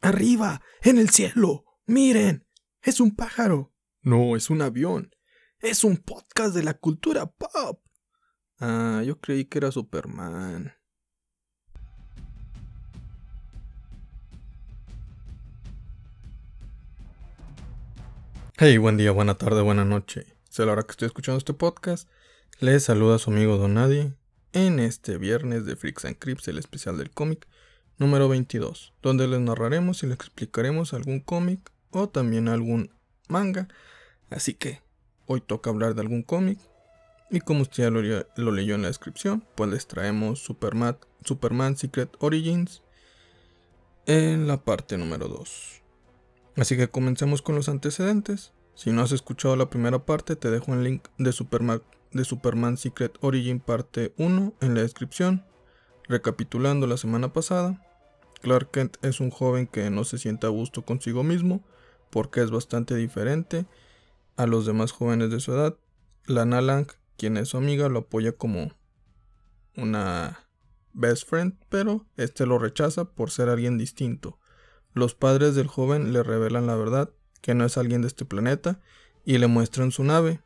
[0.00, 1.64] Arriba, en el cielo.
[1.86, 2.46] Miren,
[2.82, 3.74] es un pájaro.
[4.00, 5.10] No, es un avión.
[5.58, 7.82] Es un podcast de la cultura pop.
[8.60, 10.72] Ah, yo creí que era Superman.
[18.56, 20.26] Hey, buen día, buena tarde, buena noche.
[20.48, 22.08] Sé la hora que estoy escuchando este podcast.
[22.60, 24.14] Les saluda su amigo Don Nadie
[24.52, 27.48] en este viernes de Freaks and Crips, el especial del cómic
[27.98, 32.90] número 22, donde les narraremos y les explicaremos algún cómic o también algún
[33.28, 33.68] manga.
[34.30, 34.80] Así que
[35.26, 36.58] hoy toca hablar de algún cómic.
[37.30, 42.10] Y como usted ya lo, leyó en la descripción, pues les traemos Superman, Superman Secret
[42.20, 42.82] Origins
[44.06, 45.82] en la parte número 2.
[46.56, 48.52] Así que comencemos con los antecedentes.
[48.74, 52.78] Si no has escuchado la primera parte, te dejo un link de Superman, de Superman
[52.78, 55.44] Secret Origin parte 1 en la descripción.
[56.08, 57.84] Recapitulando la semana pasada,
[58.40, 61.64] Clark Kent es un joven que no se siente a gusto consigo mismo
[62.10, 63.66] porque es bastante diferente
[64.36, 65.76] a los demás jóvenes de su edad.
[66.26, 66.86] Lana Lang,
[67.16, 68.72] quien es su amiga, lo apoya como
[69.76, 70.48] una
[70.92, 74.38] best friend, pero este lo rechaza por ser alguien distinto.
[74.94, 78.80] Los padres del joven le revelan la verdad, que no es alguien de este planeta,
[79.24, 80.40] y le muestran su nave.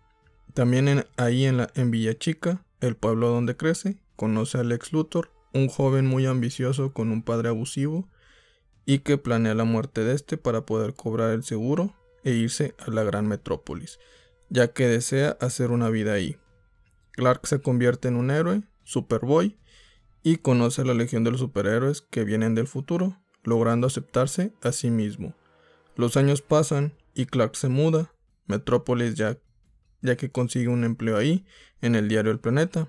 [0.55, 5.69] También ahí en, en Villa Chica, el pueblo donde crece, conoce a Lex Luthor, un
[5.69, 8.09] joven muy ambicioso con un padre abusivo,
[8.85, 11.95] y que planea la muerte de este para poder cobrar el seguro
[12.25, 13.99] e irse a la gran metrópolis,
[14.49, 16.37] ya que desea hacer una vida ahí.
[17.13, 19.57] Clark se convierte en un héroe, Superboy,
[20.23, 24.73] y conoce a la legión de los superhéroes que vienen del futuro, logrando aceptarse a
[24.73, 25.35] sí mismo.
[25.97, 28.15] Los años pasan y Clark se muda,
[28.47, 29.39] Metrópolis ya,
[30.01, 31.45] ya que consigue un empleo ahí,
[31.81, 32.89] en el diario El Planeta,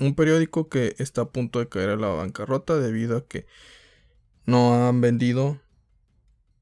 [0.00, 3.46] un periódico que está a punto de caer a la bancarrota debido a que
[4.46, 5.60] no han vendido,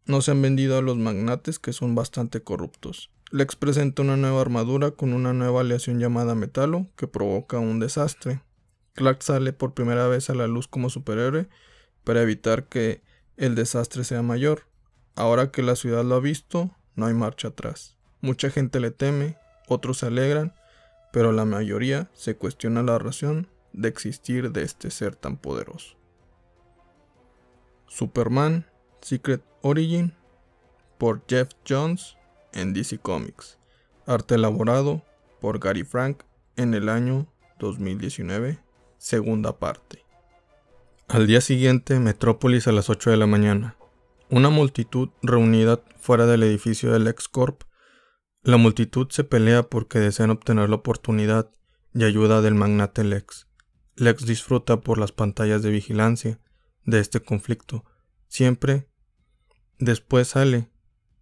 [0.05, 3.11] no se han vendido a los magnates que son bastante corruptos.
[3.31, 8.43] Lex presenta una nueva armadura con una nueva aleación llamada Metalo que provoca un desastre.
[8.95, 11.49] Clark sale por primera vez a la luz como superhéroe
[12.05, 13.03] para evitar que
[13.37, 14.63] el desastre sea mayor.
[15.15, 17.97] Ahora que la ciudad lo ha visto, no hay marcha atrás.
[18.21, 19.37] Mucha gente le teme,
[19.69, 20.55] otros se alegran,
[21.13, 25.97] pero la mayoría se cuestiona la razón de existir de este ser tan poderoso.
[27.87, 28.67] Superman
[29.01, 30.13] Secret Origin
[30.99, 32.17] por Jeff Jones
[32.53, 33.59] en DC Comics.
[34.07, 35.03] Arte elaborado
[35.41, 36.23] por Gary Frank
[36.57, 37.27] en el año
[37.59, 38.59] 2019,
[38.99, 40.05] segunda parte.
[41.09, 43.77] Al día siguiente, Metrópolis a las 8 de la mañana.
[44.31, 47.63] Una multitud reunida fuera del edificio del Corp.
[48.43, 51.51] La multitud se pelea porque desean obtener la oportunidad
[51.93, 53.49] y ayuda del magnate Lex.
[53.97, 56.41] Lex disfruta por las pantallas de vigilancia
[56.85, 57.85] de este conflicto.
[58.29, 58.89] Siempre
[59.79, 60.71] después sale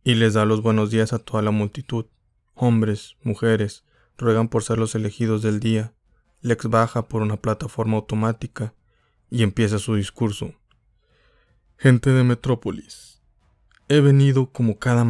[0.04, 2.06] y les da los buenos días a toda la multitud.
[2.54, 3.84] Hombres, mujeres,
[4.19, 5.94] ruegan por ser los elegidos del día.
[6.43, 8.75] Lex baja por una plataforma automática
[9.31, 10.54] y empieza su discurso.
[11.78, 13.16] Gente de Metrópolis,
[13.89, 15.05] he venido como cada,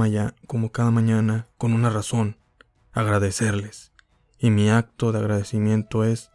[0.46, 2.36] como cada mañana con una razón,
[2.92, 3.92] agradecerles,
[4.38, 6.30] y mi acto de agradecimiento es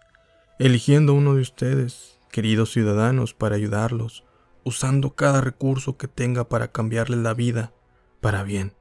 [0.57, 4.23] eligiendo uno de ustedes, queridos ciudadanos, para ayudarlos,
[4.63, 7.73] usando cada recurso que tenga para cambiarles la vida
[8.21, 8.73] para bien.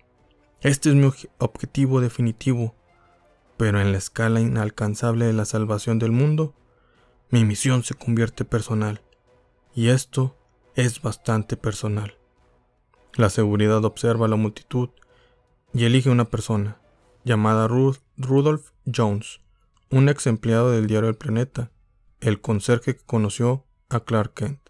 [0.62, 2.74] Este es mi objetivo definitivo,
[3.58, 6.54] pero en la escala inalcanzable de la salvación del mundo,
[7.28, 9.02] mi misión se convierte personal,
[9.74, 10.36] y esto
[10.74, 12.19] es bastante personal.
[13.14, 14.90] La seguridad observa a la multitud
[15.72, 16.80] y elige una persona,
[17.24, 19.40] llamada Ruth, Rudolph Jones,
[19.90, 21.72] un ex empleado del diario El Planeta,
[22.20, 24.60] el conserje que conoció a Clark Kent.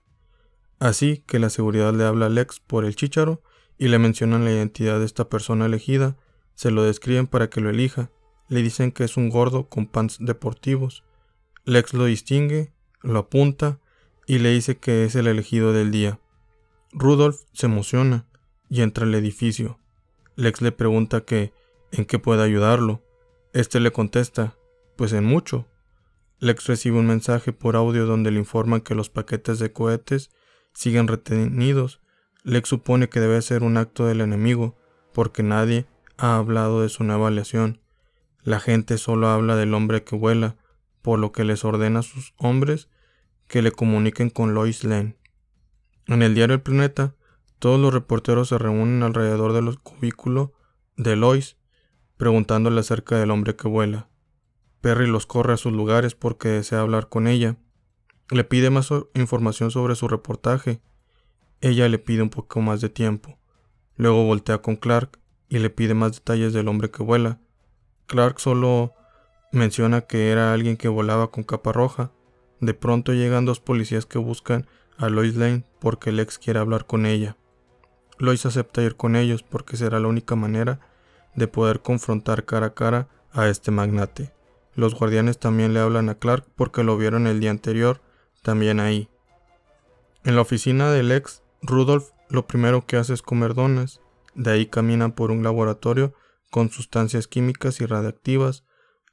[0.79, 3.43] Así que la seguridad le habla a Lex por el chícharo
[3.77, 6.17] y le mencionan la identidad de esta persona elegida,
[6.55, 8.11] se lo describen para que lo elija,
[8.49, 11.05] le dicen que es un gordo con pants deportivos,
[11.65, 12.73] Lex lo distingue,
[13.03, 13.79] lo apunta
[14.27, 16.19] y le dice que es el elegido del día.
[16.93, 18.27] Rudolph se emociona
[18.71, 19.79] y entra al edificio.
[20.37, 21.53] Lex le pregunta que
[21.93, 23.03] en qué puede ayudarlo.
[23.53, 24.57] Este le contesta,
[24.97, 25.67] pues en mucho.
[26.39, 30.31] Lex recibe un mensaje por audio donde le informan que los paquetes de cohetes
[30.73, 32.01] siguen retenidos.
[32.45, 34.79] Lex supone que debe ser un acto del enemigo,
[35.13, 37.81] porque nadie ha hablado de su nueva aleación.
[38.43, 40.57] La gente solo habla del hombre que vuela,
[41.03, 42.89] por lo que les ordena a sus hombres
[43.49, 45.17] que le comuniquen con Lois Lane.
[46.07, 47.15] En el diario El Planeta,
[47.61, 50.55] todos los reporteros se reúnen alrededor del cubículo
[50.97, 51.59] de Lois,
[52.17, 54.09] preguntándole acerca del hombre que vuela.
[54.81, 57.59] Perry los corre a sus lugares porque desea hablar con ella.
[58.31, 60.81] Le pide más información sobre su reportaje.
[61.61, 63.39] ella le pide un poco más de tiempo.
[63.97, 65.19] Luego voltea con Clark
[65.51, 67.41] y le pide más detalles del hombre que vuela.
[68.07, 68.95] Clark solo
[69.53, 72.11] menciona que era alguien que volaba con capa roja.
[72.61, 74.67] De pronto llegan dos policías que buscan
[74.97, 77.37] a Lois Lane porque Lex quiere hablar con ella.
[78.21, 80.79] Lois acepta ir con ellos porque será la única manera
[81.35, 84.31] de poder confrontar cara a cara a este magnate.
[84.75, 88.03] Los guardianes también le hablan a Clark porque lo vieron el día anterior,
[88.43, 89.09] también ahí.
[90.23, 94.03] En la oficina de Lex, Rudolph lo primero que hace es comer donas,
[94.35, 96.13] de ahí camina por un laboratorio
[96.51, 98.65] con sustancias químicas y radiactivas.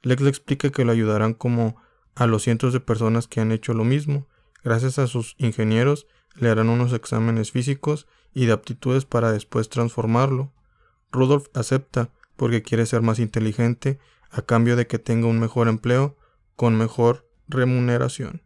[0.02, 1.80] Lex le explica que lo ayudarán como
[2.14, 4.28] a los cientos de personas que han hecho lo mismo.
[4.62, 10.52] Gracias a sus ingenieros le harán unos exámenes físicos y de aptitudes para después transformarlo.
[11.10, 13.98] Rudolf acepta porque quiere ser más inteligente
[14.30, 16.16] a cambio de que tenga un mejor empleo
[16.56, 18.42] con mejor remuneración.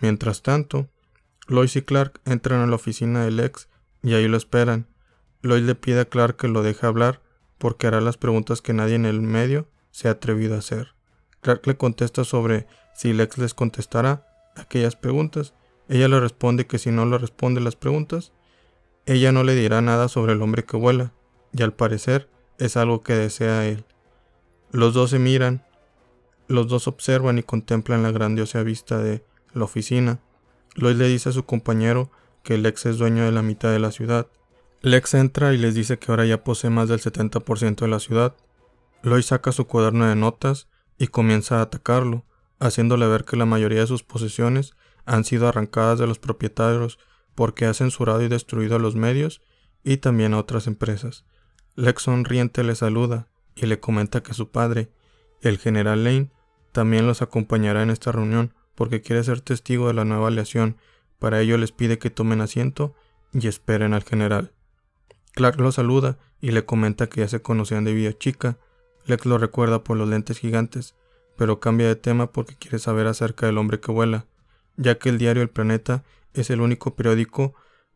[0.00, 0.88] Mientras tanto,
[1.46, 3.68] Lois y Clark entran a la oficina del ex
[4.02, 4.86] y ahí lo esperan.
[5.42, 7.22] Lois le pide a Clark que lo deje hablar
[7.58, 10.94] porque hará las preguntas que nadie en el medio se ha atrevido a hacer.
[11.40, 14.26] Clark le contesta sobre si Lex les contestará
[14.56, 15.54] aquellas preguntas.
[15.88, 18.32] Ella le responde que si no le responde las preguntas,
[19.06, 21.12] ella no le dirá nada sobre el hombre que vuela,
[21.52, 23.84] y al parecer es algo que desea él.
[24.72, 25.64] Los dos se miran,
[26.48, 30.20] los dos observan y contemplan la grandiosa vista de la oficina.
[30.74, 32.10] Lois le dice a su compañero
[32.42, 34.26] que Lex es dueño de la mitad de la ciudad.
[34.82, 38.36] Lex entra y les dice que ahora ya posee más del 70% de la ciudad.
[39.02, 40.68] Lois saca su cuaderno de notas
[40.98, 42.24] y comienza a atacarlo,
[42.58, 44.74] haciéndole ver que la mayoría de sus posesiones
[45.04, 46.98] han sido arrancadas de los propietarios
[47.36, 49.42] porque ha censurado y destruido a los medios
[49.84, 51.24] y también a otras empresas.
[51.76, 54.90] Lex sonriente le saluda y le comenta que su padre,
[55.42, 56.30] el general Lane,
[56.72, 60.76] también los acompañará en esta reunión porque quiere ser testigo de la nueva aleación.
[61.18, 62.94] Para ello les pide que tomen asiento
[63.32, 64.52] y esperen al general.
[65.34, 68.58] Clark lo saluda y le comenta que ya se conocían de vida chica.
[69.04, 70.94] Lex lo recuerda por los lentes gigantes,
[71.36, 74.26] pero cambia de tema porque quiere saber acerca del hombre que vuela,
[74.76, 76.04] ya que el diario El Planeta
[76.36, 77.54] es el único periódico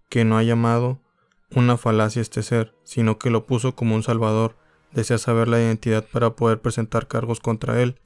[0.08, 1.00] que no ha llamado
[1.54, 4.56] una falacia este ser, sino que lo puso como un salvador.
[4.92, 8.00] Desea saber la identidad para poder presentar cargos contra él.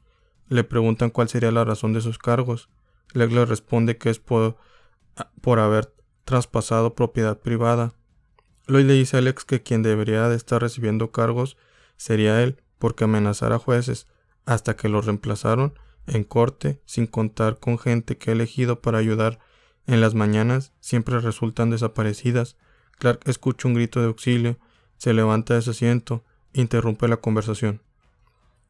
[0.49, 2.69] Le preguntan cuál sería la razón de sus cargos.
[3.13, 4.57] Lex le responde que es por,
[5.41, 5.95] por haber
[6.25, 7.95] traspasado propiedad privada.
[8.67, 11.57] Lloyd le dice a Alex que quien debería de estar recibiendo cargos
[11.97, 14.07] sería él, porque amenazar a jueces
[14.47, 19.39] hasta que lo reemplazaron en corte, sin contar con gente que ha elegido para ayudar
[19.87, 22.57] en las mañanas, siempre resultan desaparecidas.
[22.99, 24.59] Clark escucha un grito de auxilio,
[24.97, 27.83] se levanta de su asiento, interrumpe la conversación.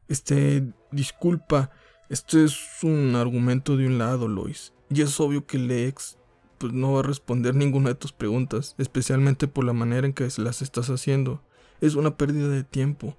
[0.07, 1.71] Este, disculpa,
[2.09, 4.73] esto es un argumento de un lado, Lois.
[4.89, 6.17] Y es obvio que Lex
[6.57, 10.27] pues no va a responder ninguna de tus preguntas, especialmente por la manera en que
[10.37, 11.41] las estás haciendo.
[11.81, 13.17] Es una pérdida de tiempo.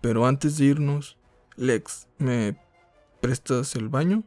[0.00, 1.16] Pero antes de irnos,
[1.56, 2.58] Lex, ¿me
[3.20, 4.24] prestas el baño?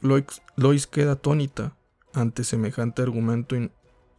[0.00, 1.76] Lois, Lois queda atónita
[2.14, 3.70] ante semejante argumento y,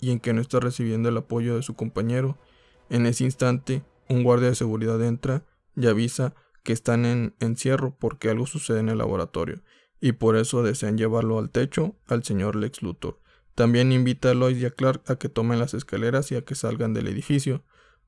[0.01, 2.37] en que no está recibiendo el apoyo de su compañero.
[2.89, 5.45] En ese instante, un guardia de seguridad entra
[5.75, 9.61] y avisa que están en encierro porque algo sucede en el laboratorio
[10.03, 13.21] y por eso desean llevarlo al techo al señor Lex Luthor.
[13.55, 16.55] También invita a Lois y a Clark a que tomen las escaleras y a que
[16.55, 17.63] salgan del edificio.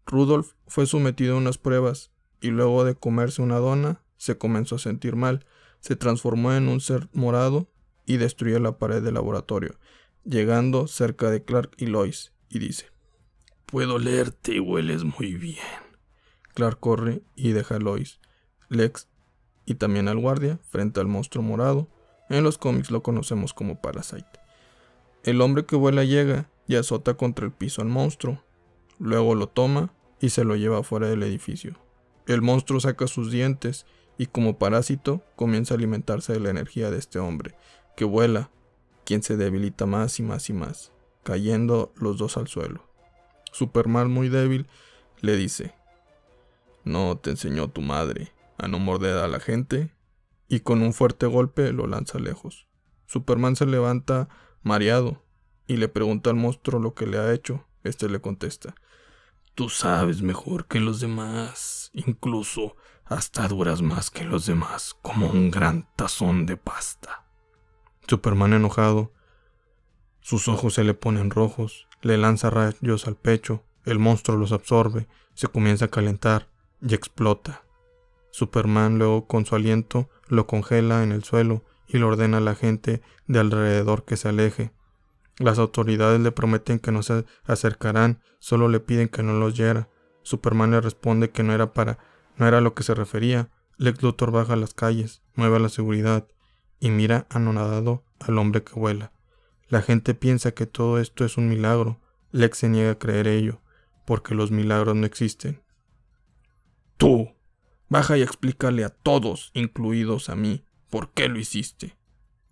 [0.05, 2.11] Rudolph fue sometido a unas pruebas
[2.41, 5.45] y luego de comerse una dona se comenzó a sentir mal,
[5.79, 7.69] se transformó en un ser morado
[8.05, 9.79] y destruyó la pared del laboratorio,
[10.23, 12.87] llegando cerca de Clark y Lois, y dice
[13.65, 15.57] Puedo leerte y hueles muy bien.
[16.53, 18.19] Clark corre y deja a Lois,
[18.69, 19.07] Lex
[19.65, 21.89] y también al guardia frente al monstruo morado.
[22.29, 24.39] En los cómics lo conocemos como Parasite.
[25.23, 28.43] El hombre que vuela llega y azota contra el piso al monstruo.
[28.99, 31.77] Luego lo toma y se lo lleva fuera del edificio.
[32.27, 33.85] El monstruo saca sus dientes
[34.17, 37.55] y como parásito comienza a alimentarse de la energía de este hombre,
[37.95, 38.49] que vuela,
[39.05, 40.91] quien se debilita más y más y más,
[41.23, 42.83] cayendo los dos al suelo.
[43.51, 44.67] Superman, muy débil,
[45.21, 45.75] le dice,
[46.83, 49.91] No te enseñó tu madre a no morder a la gente,
[50.47, 52.67] y con un fuerte golpe lo lanza lejos.
[53.07, 54.29] Superman se levanta
[54.61, 55.23] mareado
[55.67, 57.65] y le pregunta al monstruo lo que le ha hecho.
[57.83, 58.75] Este le contesta,
[59.53, 62.75] Tú sabes mejor que los demás, incluso
[63.05, 67.24] hasta duras más que los demás, como un gran tazón de pasta.
[68.07, 69.11] Superman enojado,
[70.21, 75.07] sus ojos se le ponen rojos, le lanza rayos al pecho, el monstruo los absorbe,
[75.33, 76.49] se comienza a calentar
[76.81, 77.63] y explota.
[78.31, 82.55] Superman luego con su aliento lo congela en el suelo y le ordena a la
[82.55, 84.71] gente de alrededor que se aleje.
[85.37, 89.89] Las autoridades le prometen que no se acercarán, solo le piden que no los hiera.
[90.21, 91.99] Superman le responde que no era para,
[92.37, 93.49] no era a lo que se refería.
[93.77, 96.27] Lex Luthor baja a las calles, mueve a la seguridad
[96.79, 99.11] y mira anonadado al hombre que vuela.
[99.67, 101.99] La gente piensa que todo esto es un milagro.
[102.31, 103.61] Lex se niega a creer ello,
[104.05, 105.63] porque los milagros no existen.
[106.97, 107.33] Tú,
[107.89, 111.97] baja y explícale a todos, incluidos a mí, por qué lo hiciste.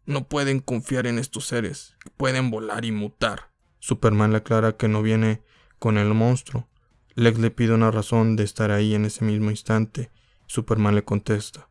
[0.06, 3.52] No pueden confiar en estos seres, pueden volar y mutar.
[3.80, 5.42] Superman le aclara que no viene
[5.80, 6.68] con el monstruo.
[7.16, 10.12] Lex le pide una razón de estar ahí en ese mismo instante.
[10.48, 11.70] Superman le contesta.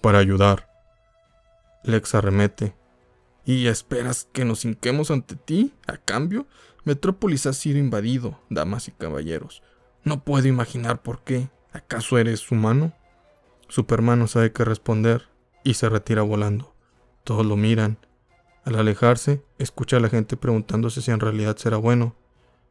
[0.00, 0.69] Para ayudar.
[1.82, 2.74] Lex arremete.
[3.44, 5.72] ¿Y esperas que nos hinquemos ante ti?
[5.86, 6.46] A cambio,
[6.84, 9.62] Metrópolis ha sido invadido, damas y caballeros.
[10.04, 11.50] No puedo imaginar por qué.
[11.72, 12.92] ¿Acaso eres humano?
[13.68, 15.28] Superman no sabe qué responder
[15.62, 16.74] y se retira volando.
[17.24, 17.98] Todos lo miran.
[18.64, 22.16] Al alejarse, escucha a la gente preguntándose si en realidad será bueno,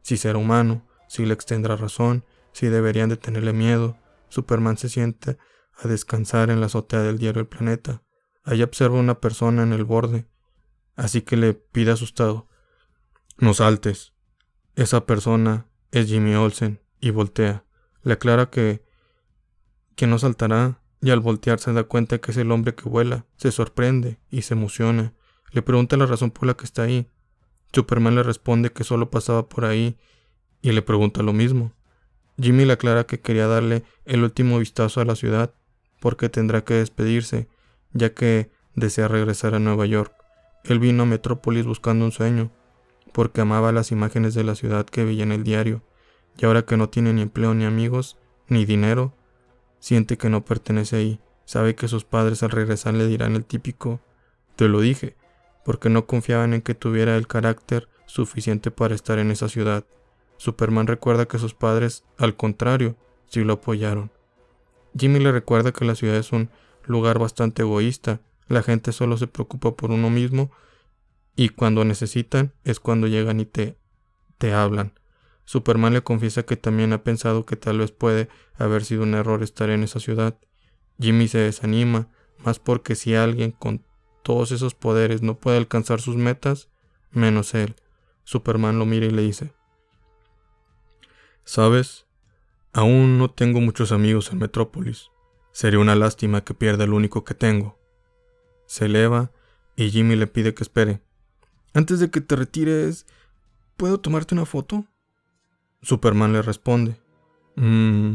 [0.02, 3.96] si será humano, si Lex tendrá razón, si deberían de tenerle miedo.
[4.28, 5.38] Superman se siente
[5.76, 8.02] a descansar en la azotea del diario El Planeta.
[8.42, 10.26] Allí observa una persona en el borde,
[10.96, 12.48] así que le pide asustado,
[13.38, 14.12] no saltes.
[14.76, 17.64] Esa persona es Jimmy Olsen y voltea.
[18.02, 18.82] Le aclara que
[20.00, 23.26] que no saltará y al voltear se da cuenta que es el hombre que vuela,
[23.36, 25.12] se sorprende y se emociona.
[25.52, 27.10] Le pregunta la razón por la que está ahí.
[27.70, 29.98] Superman le responde que solo pasaba por ahí
[30.62, 31.74] y le pregunta lo mismo.
[32.40, 35.52] Jimmy le aclara que quería darle el último vistazo a la ciudad,
[36.00, 37.48] porque tendrá que despedirse,
[37.92, 40.14] ya que desea regresar a Nueva York.
[40.64, 42.50] Él vino a Metrópolis buscando un sueño,
[43.12, 45.82] porque amaba las imágenes de la ciudad que veía en el diario,
[46.36, 48.18] y ahora que no tiene ni empleo ni amigos,
[48.48, 49.14] ni dinero,
[49.78, 54.00] siente que no pertenece ahí, sabe que sus padres al regresar le dirán el típico
[54.60, 55.16] te lo dije,
[55.64, 59.84] porque no confiaban en que tuviera el carácter suficiente para estar en esa ciudad.
[60.36, 62.94] Superman recuerda que sus padres, al contrario,
[63.26, 64.10] sí lo apoyaron.
[64.98, 66.50] Jimmy le recuerda que la ciudad es un
[66.90, 70.50] lugar bastante egoísta, la gente solo se preocupa por uno mismo
[71.36, 73.78] y cuando necesitan es cuando llegan y te,
[74.38, 74.92] te hablan.
[75.44, 79.42] Superman le confiesa que también ha pensado que tal vez puede haber sido un error
[79.42, 80.38] estar en esa ciudad.
[81.00, 82.08] Jimmy se desanima,
[82.44, 83.84] más porque si alguien con
[84.22, 86.68] todos esos poderes no puede alcanzar sus metas,
[87.10, 87.74] menos él.
[88.24, 89.52] Superman lo mira y le dice,
[91.44, 92.06] ¿Sabes?
[92.72, 95.10] Aún no tengo muchos amigos en Metrópolis.
[95.52, 97.78] Sería una lástima que pierda el único que tengo.
[98.66, 99.32] Se eleva
[99.76, 101.00] y Jimmy le pide que espere.
[101.74, 103.06] Antes de que te retires,
[103.76, 104.84] ¿puedo tomarte una foto?
[105.82, 107.00] Superman le responde.
[107.56, 108.14] Mmm,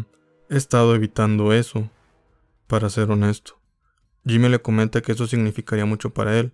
[0.49, 1.89] he estado evitando eso,
[2.67, 3.59] para ser honesto.
[4.25, 6.53] Jimmy le comenta que eso significaría mucho para él.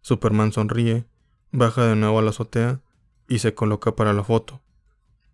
[0.00, 1.06] Superman sonríe,
[1.50, 2.80] baja de nuevo a la azotea
[3.28, 4.62] y se coloca para la foto.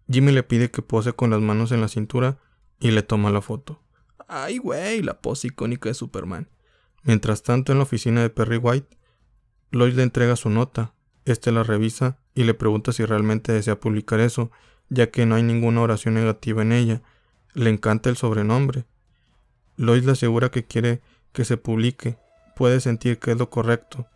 [0.09, 2.39] Jimmy le pide que pose con las manos en la cintura
[2.81, 3.83] y le toma la foto.
[4.35, 6.49] Ay, güey, la pose icónica de Superman.
[7.03, 8.97] Mientras tanto, en la oficina de Perry White,
[9.71, 10.95] Lois le entrega su nota.
[11.27, 14.51] Este la revisa y le pregunta si realmente desea publicar eso,
[14.89, 17.03] ya que no hay ninguna oración negativa en ella.
[17.53, 18.87] Le encanta el sobrenombre.
[19.77, 21.03] Lois le asegura que quiere
[21.35, 22.17] que se publique,
[22.57, 24.07] puede sentir que es lo correcto.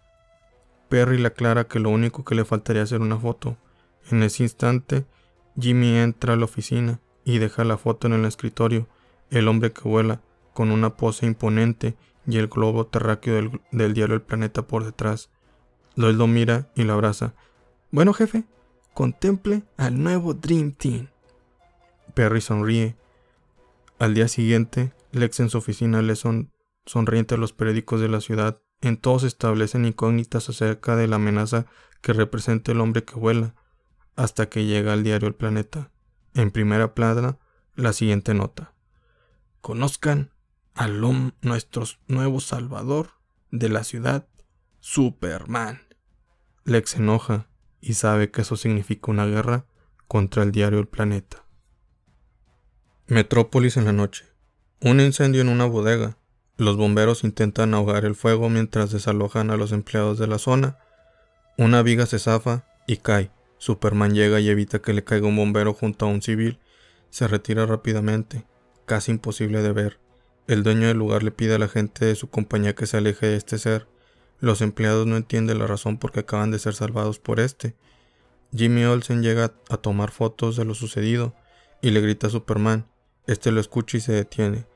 [0.88, 3.58] Perry le aclara que lo único que le faltaría es hacer una foto.
[4.10, 5.04] En ese instante,
[5.60, 8.88] Jimmy entra a la oficina y deja la foto en el escritorio
[9.30, 13.34] el hombre que vuela, con una pose imponente y el globo terráqueo
[13.70, 15.30] del, diario El Planeta por detrás.
[15.94, 17.34] Lois lo mira y lo abraza.
[17.90, 18.44] Bueno, jefe,
[18.94, 21.08] contemple al nuevo Dream Team.
[22.14, 22.96] Perry sonríe.
[23.98, 26.52] Al día siguiente, Lex en su oficina le son
[26.84, 28.60] sonriente a los periódicos de la ciudad.
[28.80, 31.66] En todos establecen incógnitas acerca de la amenaza
[32.02, 33.54] que representa el hombre que vuela,
[34.16, 35.90] hasta que llega al diario El Planeta.
[36.34, 37.38] En primera plana,
[37.74, 38.75] la siguiente nota
[39.66, 40.30] conozcan
[40.74, 41.00] al
[41.42, 43.08] nuestro nuevo salvador
[43.50, 44.28] de la ciudad,
[44.78, 45.82] Superman.
[46.62, 47.48] Lex se enoja
[47.80, 49.66] y sabe que eso significa una guerra
[50.06, 51.44] contra el diario El Planeta.
[53.08, 54.26] Metrópolis en la noche.
[54.80, 56.16] Un incendio en una bodega.
[56.56, 60.78] Los bomberos intentan ahogar el fuego mientras desalojan a los empleados de la zona.
[61.58, 63.32] Una viga se zafa y cae.
[63.58, 66.60] Superman llega y evita que le caiga un bombero junto a un civil.
[67.10, 68.46] Se retira rápidamente
[68.86, 69.98] casi imposible de ver.
[70.46, 73.26] El dueño del lugar le pide a la gente de su compañía que se aleje
[73.26, 73.88] de este ser.
[74.38, 77.74] Los empleados no entienden la razón por qué acaban de ser salvados por este.
[78.54, 81.34] Jimmy Olsen llega a tomar fotos de lo sucedido
[81.82, 82.86] y le grita a Superman.
[83.26, 84.66] Este lo escucha y se detiene.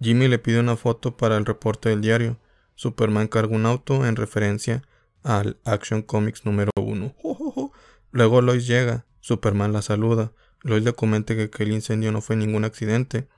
[0.00, 2.38] Jimmy le pide una foto para el reporte del diario.
[2.74, 4.82] Superman carga un auto en referencia
[5.22, 7.14] al Action Comics número 1.
[8.12, 12.36] Luego Lois llega, Superman la saluda, Lois le comenta que, que el incendio no fue
[12.36, 13.28] ningún accidente,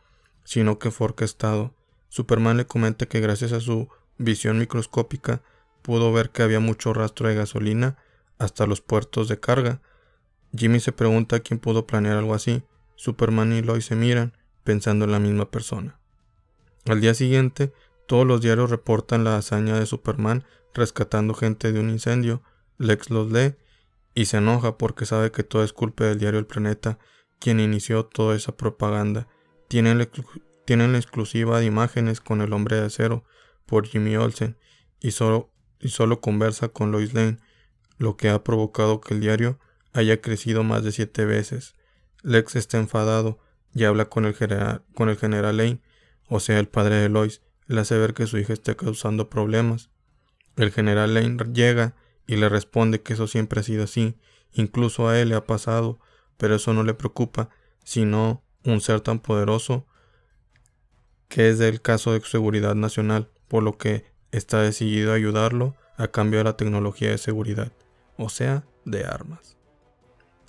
[0.44, 1.75] sino que fue orquestado.
[2.08, 5.42] Superman le comenta que gracias a su visión microscópica
[5.82, 7.96] pudo ver que había mucho rastro de gasolina
[8.38, 9.80] hasta los puertos de carga.
[10.56, 12.62] Jimmy se pregunta quién pudo planear algo así.
[12.94, 15.99] Superman y Lois se miran, pensando en la misma persona.
[16.87, 17.72] Al día siguiente,
[18.06, 20.44] todos los diarios reportan la hazaña de Superman
[20.75, 22.42] rescatando gente de un incendio.
[22.78, 23.54] Lex los lee
[24.14, 26.99] y se enoja porque sabe que todo es culpa del diario El Planeta,
[27.38, 29.28] quien inició toda esa propaganda.
[29.72, 30.06] Tienen la,
[30.66, 33.24] tienen la exclusiva de imágenes con el hombre de acero
[33.64, 34.58] por Jimmy Olsen
[35.00, 35.50] y solo,
[35.80, 37.38] y solo conversa con Lois Lane,
[37.96, 39.58] lo que ha provocado que el diario
[39.94, 41.74] haya crecido más de siete veces.
[42.20, 43.38] Lex está enfadado
[43.74, 45.80] y habla con el, general, con el general Lane,
[46.28, 49.88] o sea, el padre de Lois, le hace ver que su hija está causando problemas.
[50.56, 54.18] El general Lane llega y le responde que eso siempre ha sido así,
[54.52, 55.98] incluso a él le ha pasado,
[56.36, 57.48] pero eso no le preocupa,
[57.84, 59.87] sino un ser tan poderoso
[61.28, 66.09] que es del caso de seguridad nacional, por lo que está decidido a ayudarlo a
[66.09, 67.73] cambio de la tecnología de seguridad,
[68.19, 69.57] o sea, de armas.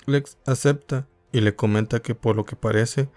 [0.05, 3.09] Lex acepta y le comenta que por lo que parece,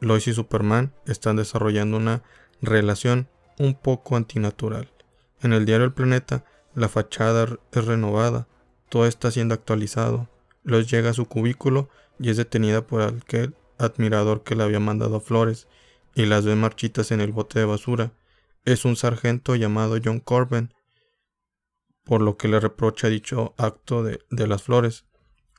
[0.00, 2.22] Lois y Superman están desarrollando una
[2.62, 3.28] relación
[3.58, 4.90] un poco antinatural.
[5.42, 8.48] En el diario El Planeta, la fachada es renovada,
[8.88, 10.28] todo está siendo actualizado.
[10.64, 15.20] Lois llega a su cubículo y es detenida por aquel admirador que le había mandado
[15.20, 15.66] flores
[16.14, 18.12] y las ve marchitas en el bote de basura.
[18.64, 20.72] Es un sargento llamado John Corbin,
[22.04, 25.06] por lo que le reprocha dicho acto de, de las flores.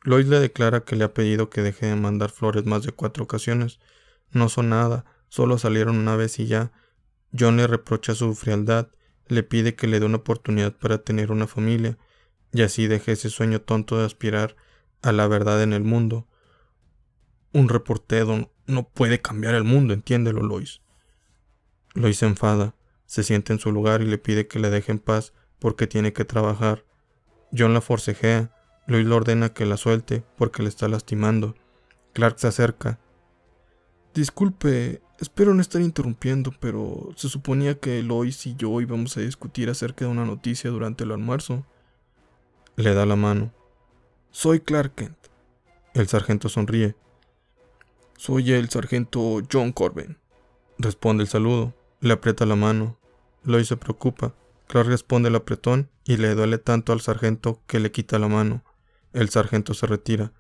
[0.03, 3.23] Lois le declara que le ha pedido que deje de mandar flores más de cuatro
[3.23, 3.79] ocasiones.
[4.31, 6.71] No son nada, solo salieron una vez y ya.
[7.37, 8.89] John le reprocha su frialdad,
[9.27, 11.97] le pide que le dé una oportunidad para tener una familia,
[12.51, 14.55] y así deje ese sueño tonto de aspirar
[15.01, 16.27] a la verdad en el mundo.
[17.53, 20.81] Un reportero no puede cambiar el mundo, entiéndelo, Lois.
[21.93, 24.99] Lois se enfada, se siente en su lugar y le pide que le deje en
[24.99, 26.85] paz porque tiene que trabajar.
[27.55, 28.55] John la forcejea,
[28.87, 31.55] Lois le ordena que la suelte porque le está lastimando.
[32.13, 32.99] Clark se acerca.
[34.13, 39.69] Disculpe, espero no estar interrumpiendo, pero se suponía que Lois y yo íbamos a discutir
[39.69, 41.65] acerca de una noticia durante el almuerzo.
[42.75, 43.53] Le da la mano.
[44.31, 45.17] Soy Clark Kent.
[45.93, 46.95] El sargento sonríe.
[48.23, 50.19] Soy el sargento John Corbin.
[50.77, 51.73] Responde el saludo.
[52.01, 52.99] Le aprieta la mano.
[53.43, 54.35] Lois se preocupa.
[54.67, 58.63] Clark responde el apretón y le duele tanto al sargento que le quita la mano.
[59.11, 60.33] El sargento se retira.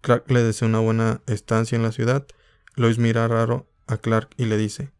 [0.00, 2.26] Clark le desea una buena estancia en la ciudad.
[2.76, 4.90] Lois mira raro a Clark y le dice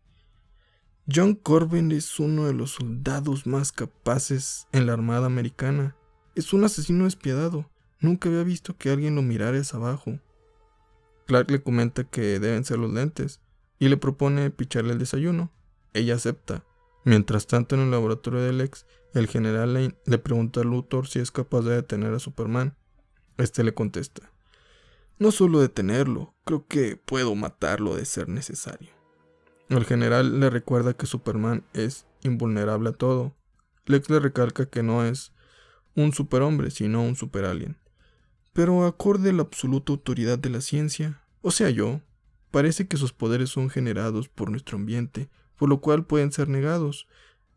[1.10, 5.96] John Corbin es uno de los soldados más capaces en la Armada Americana.
[6.34, 7.70] Es un asesino despiadado.
[8.00, 10.20] Nunca había visto que alguien lo mirara hacia abajo.
[11.28, 13.42] Clark le comenta que deben ser los lentes
[13.78, 15.52] y le propone picharle el desayuno.
[15.92, 16.64] Ella acepta.
[17.04, 21.30] Mientras tanto, en el laboratorio del ex, el general le pregunta a Luthor si es
[21.30, 22.78] capaz de detener a Superman.
[23.36, 24.32] Este le contesta.
[25.18, 28.88] No solo detenerlo, creo que puedo matarlo de ser necesario.
[29.68, 33.36] El general le recuerda que Superman es invulnerable a todo.
[33.84, 35.34] Lex le recalca que no es
[35.94, 37.76] un superhombre, sino un superalien.
[38.58, 42.00] Pero acorde a la absoluta autoridad de la ciencia, o sea yo,
[42.50, 47.06] parece que sus poderes son generados por nuestro ambiente, por lo cual pueden ser negados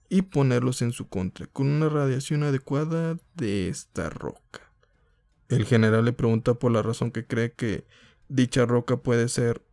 [0.09, 4.61] y ponerlos en su contra con una radiación adecuada de esta roca.
[5.49, 7.83] El general le pregunta por la razón que cree que
[8.29, 9.63] dicha roca puede ser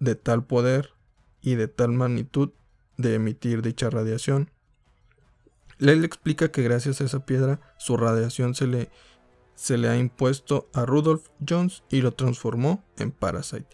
[0.00, 0.94] de tal poder
[1.42, 2.52] y de tal magnitud
[2.96, 4.50] de emitir dicha radiación.
[5.76, 8.88] Le explica que gracias a esa piedra su radiación se le,
[9.58, 13.66] se le ha impuesto a Rudolph Jones y lo transformó en Parasite.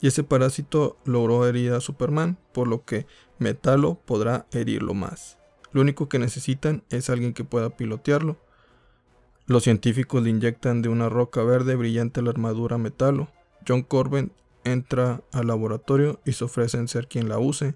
[0.00, 3.06] Y ese parásito logró herir a Superman, por lo que
[3.38, 5.38] Metalo podrá herirlo más.
[5.72, 8.38] Lo único que necesitan es alguien que pueda pilotearlo
[9.46, 13.28] los científicos le inyectan de una roca verde brillante la armadura metalo.
[13.66, 14.32] John Corbin
[14.64, 17.74] entra al laboratorio y se ofrece en ser quien la use.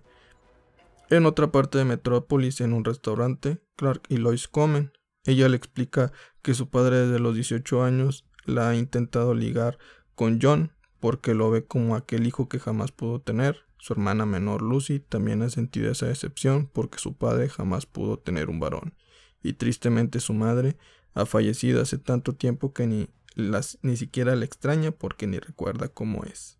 [1.11, 4.93] En otra parte de Metrópolis, en un restaurante, Clark y Lois comen.
[5.27, 9.77] Ella le explica que su padre desde los 18 años la ha intentado ligar
[10.15, 13.67] con John porque lo ve como aquel hijo que jamás pudo tener.
[13.79, 18.49] Su hermana menor Lucy también ha sentido esa decepción porque su padre jamás pudo tener
[18.49, 18.95] un varón.
[19.43, 20.77] Y tristemente su madre
[21.15, 25.89] ha fallecido hace tanto tiempo que ni, las, ni siquiera le extraña porque ni recuerda
[25.89, 26.59] cómo es.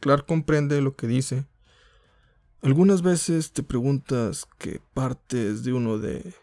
[0.00, 1.46] Clark comprende lo que dice.
[2.62, 6.34] Algunas veces te preguntas qué partes de uno de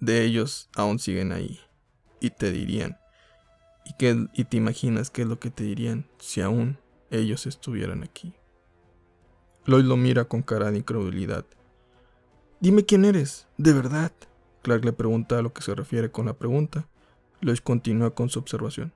[0.00, 1.60] de ellos aún siguen ahí.
[2.20, 2.98] Y te dirían.
[3.84, 6.78] ¿Y, qué, y te imaginas qué es lo que te dirían si aún
[7.10, 8.34] ellos estuvieran aquí?
[9.66, 11.44] Lloyd lo mira con cara de incredulidad.
[12.60, 14.12] Dime quién eres, de verdad.
[14.62, 16.88] Clark le pregunta a lo que se refiere con la pregunta.
[17.40, 18.92] Lloyd continúa con su observación.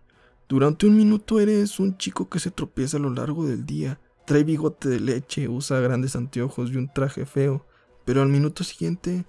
[0.48, 4.44] Durante un minuto eres un chico que se tropieza a lo largo del día, trae
[4.44, 7.66] bigote de leche, usa grandes anteojos y un traje feo,
[8.06, 9.26] pero al minuto siguiente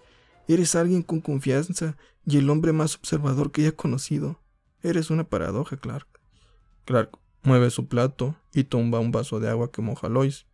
[0.54, 4.40] eres alguien con confianza y el hombre más observador que haya conocido.
[4.82, 6.08] Eres una paradoja, Clark.
[6.86, 10.46] Clark mueve su plato y tumba un vaso de agua que moja Lois.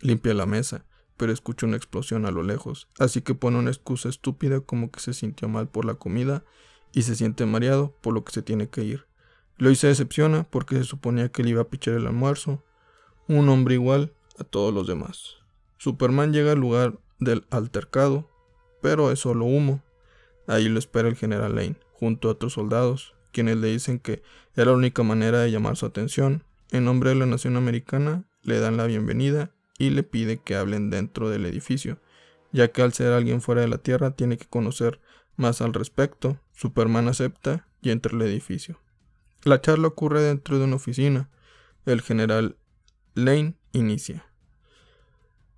[0.00, 0.84] Limpia la mesa,
[1.16, 5.00] pero escucha una explosión a lo lejos, así que pone una excusa estúpida como que
[5.00, 6.44] se sintió mal por la comida
[6.92, 9.06] y se siente mareado por lo que se tiene que ir.
[9.56, 12.64] Lois se decepciona porque se suponía que le iba a pichar el almuerzo.
[13.28, 15.36] Un hombre igual a todos los demás.
[15.78, 18.28] Superman llega al lugar del altercado,
[18.82, 19.82] pero es solo humo.
[20.46, 24.22] Ahí lo espera el general Lane, junto a otros soldados, quienes le dicen que
[24.54, 26.44] era la única manera de llamar su atención.
[26.70, 30.90] En nombre de la nación americana, le dan la bienvenida y le pide que hablen
[30.90, 31.98] dentro del edificio,
[32.52, 35.00] ya que al ser alguien fuera de la Tierra tiene que conocer
[35.36, 36.38] más al respecto.
[36.52, 38.80] Superman acepta y entra al edificio.
[39.44, 41.30] La charla ocurre dentro de una oficina.
[41.86, 42.56] El general
[43.14, 44.31] Lane inicia.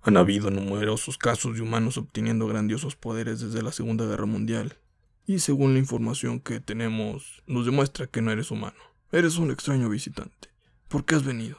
[0.07, 4.77] Han habido numerosos casos de humanos obteniendo grandiosos poderes desde la Segunda Guerra Mundial,
[5.25, 8.77] y según la información que tenemos, nos demuestra que no eres humano.
[9.11, 10.49] Eres un extraño visitante.
[10.89, 11.57] ¿Por qué has venido?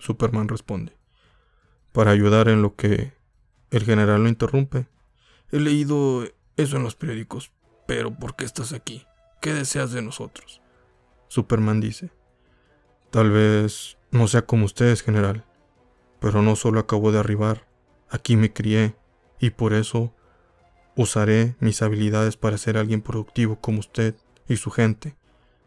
[0.00, 0.96] Superman responde.
[1.92, 3.12] Para ayudar en lo que
[3.70, 4.88] el general lo interrumpe.
[5.52, 6.24] He leído
[6.56, 7.52] eso en los periódicos,
[7.86, 9.06] pero ¿por qué estás aquí?
[9.40, 10.60] ¿Qué deseas de nosotros?
[11.28, 12.10] Superman dice.
[13.12, 15.44] Tal vez no sea como ustedes, general,
[16.24, 17.68] pero no solo acabo de arribar,
[18.08, 18.96] aquí me crié,
[19.38, 20.14] y por eso
[20.96, 24.14] usaré mis habilidades para ser alguien productivo como usted
[24.48, 25.18] y su gente.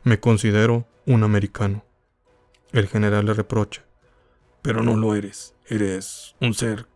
[0.02, 1.86] Me considero un americano.
[2.72, 3.86] El general le reprocha.
[4.64, 5.54] Pero no lo eres.
[5.68, 6.88] Eres un ser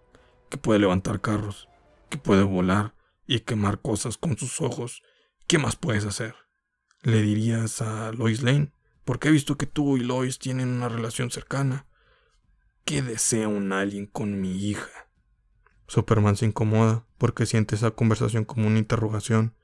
[0.50, 1.70] que puede levantar carros,
[2.10, 2.96] que puede volar
[3.28, 5.04] y quemar cosas con sus ojos.
[5.46, 6.34] ¿Qué más puedes hacer?
[7.04, 8.72] le dirías a Lois Lane?
[9.06, 11.86] Porque he visto que tú y Lois tienen una relación cercana.
[12.92, 15.08] ¿Qué desea un alien con mi hija?
[15.88, 19.56] Superman se incomoda porque siente esa conversación como una interrogación.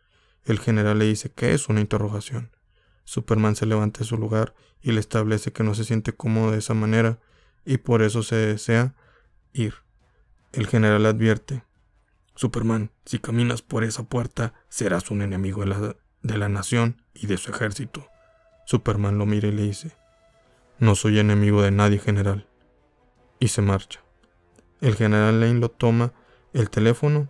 [0.46, 2.56] El general le dice que es una interrogación.
[3.04, 6.60] Superman se levanta de su lugar y le establece que no se siente cómodo de
[6.60, 7.20] esa manera
[7.66, 8.96] y por eso se desea
[9.52, 9.74] ir.
[10.54, 11.66] El general advierte
[12.34, 17.28] Superman, si caminas por esa puerta serás un enemigo de la, de la nación y
[17.28, 18.08] de su ejército.
[18.66, 19.92] Superman lo mira y le dice,
[20.80, 22.48] No soy enemigo de nadie, general.
[23.40, 24.02] Y se marcha.
[24.82, 26.14] El general Lane lo toma
[26.54, 27.30] el teléfono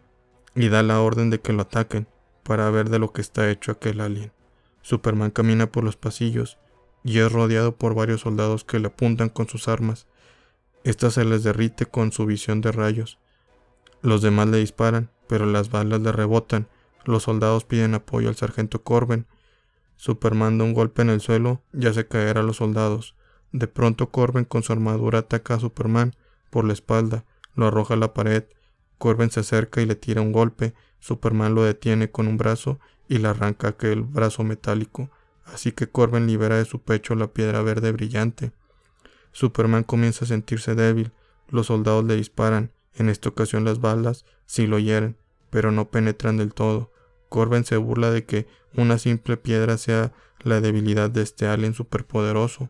[0.56, 2.08] y da la orden de que lo ataquen
[2.44, 4.32] para ver de lo que está hecho aquel alien.
[4.82, 6.58] Superman camina por los pasillos
[7.04, 10.08] y es rodeado por varios soldados que le apuntan con sus armas.
[10.84, 13.20] Esta se les derrite con su visión de rayos.
[14.02, 16.68] Los demás le disparan, pero las balas le rebotan
[17.08, 19.28] los soldados piden apoyo al sargento Corben.
[19.96, 23.16] Superman da un golpe en el suelo y hace caer a los soldados.
[23.58, 26.16] De pronto Corben con su armadura ataca a Superman
[26.52, 28.44] por la espalda, lo arroja a la pared.
[29.00, 30.76] Corben se acerca y le tira un golpe.
[31.00, 35.10] Superman lo detiene con un brazo y le arranca aquel brazo metálico,
[35.46, 38.52] así que Corben libera de su pecho la piedra verde brillante.
[39.32, 41.12] Superman comienza a sentirse débil.
[41.50, 42.72] Los soldados le disparan.
[42.94, 45.18] En esta ocasión las balas sí lo hieren,
[45.50, 46.92] pero no penetran del todo.
[47.30, 50.12] Corben se burla de que una simple piedra sea
[50.44, 52.70] la debilidad de este alien superpoderoso.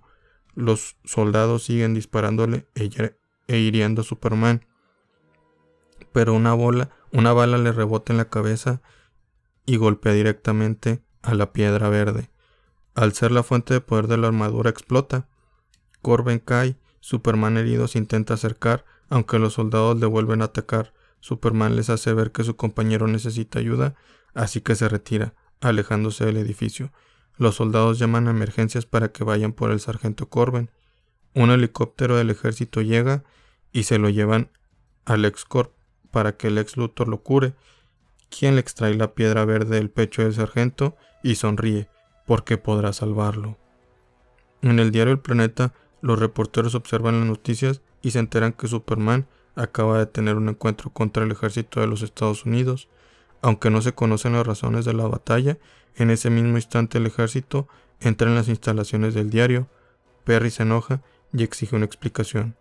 [0.57, 2.89] Los soldados siguen disparándole e,
[3.47, 4.65] e hiriendo a Superman.
[6.11, 6.55] Pero una
[7.13, 8.81] una bala le rebota en la cabeza
[9.67, 12.31] y golpea directamente a la piedra verde.
[12.95, 15.27] Al ser la fuente de poder de la armadura explota.
[16.01, 20.91] Corben cae, Superman herido se intenta acercar, aunque los soldados le vuelven a atacar.
[21.19, 23.95] Superman les hace ver que su compañero necesita ayuda
[24.33, 26.91] así que se retira, alejándose del edificio.
[27.37, 30.69] Los soldados llaman a emergencias para que vayan por el sargento Corben.
[31.33, 33.23] Un helicóptero del ejército llega
[33.71, 34.49] y se lo llevan
[35.05, 35.71] al ex Corp
[36.11, 37.53] para que el ex Luthor lo cure,
[38.29, 41.87] quien le extrae la piedra verde del pecho del sargento y sonríe,
[42.25, 43.57] porque podrá salvarlo.
[44.61, 49.27] En el diario El Planeta, los reporteros observan las noticias y se enteran que Superman
[49.55, 52.87] acaba de tener un encuentro contra el ejército de los Estados Unidos.
[53.41, 55.57] Aunque no se conocen las razones de la batalla,
[55.95, 57.67] en ese mismo instante el ejército
[57.99, 59.67] entra en las instalaciones del diario.
[60.23, 61.01] Perry se enoja
[61.33, 62.55] y exige una explicación.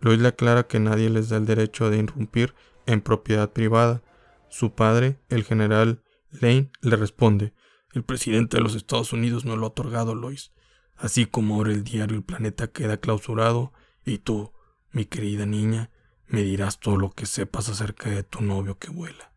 [0.00, 2.54] Lois le aclara que nadie les da el derecho de irrumpir
[2.86, 4.02] en propiedad privada.
[4.48, 7.52] Su padre, el general Lane le responde,
[7.92, 10.52] el presidente de los Estados Unidos no lo ha otorgado, Lois.
[10.96, 13.72] Así como ahora el diario El Planeta queda clausurado,
[14.04, 14.52] y tú,
[14.90, 15.90] mi querida niña,
[16.26, 19.33] me dirás todo lo que sepas acerca de tu novio que vuela.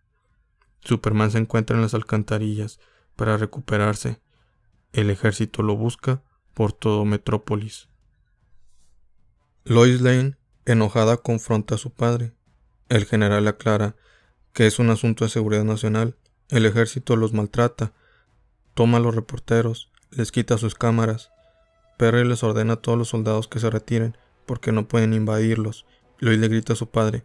[0.88, 2.80] Superman se encuentra en las alcantarillas
[3.16, 4.22] para recuperarse.
[4.94, 6.24] El ejército lo busca
[6.54, 7.90] por todo Metrópolis.
[9.64, 12.34] Lois Lane, enojada, confronta a su padre.
[12.90, 13.96] El general aclara
[14.54, 16.16] que es un asunto de seguridad nacional.
[16.50, 17.94] El ejército los maltrata,
[18.74, 21.30] toma a los reporteros, les quita sus cámaras.
[21.98, 25.86] Perry les ordena a todos los soldados que se retiren porque no pueden invadirlos.
[26.18, 27.24] Lois le grita a su padre.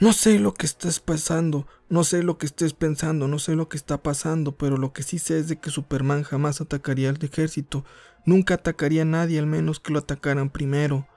[0.00, 3.68] No sé lo que estés pensando, no sé lo que estés pensando, no sé lo
[3.68, 7.18] que está pasando, pero lo que sí sé es de que Superman jamás atacaría al
[7.20, 7.84] ejército,
[8.24, 11.08] nunca atacaría a nadie al menos que lo atacaran primero.